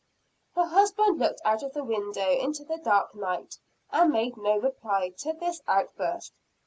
[0.55, 3.59] Her husband looked out of the window into the dark night,
[3.91, 6.33] and made no reply to this outburst.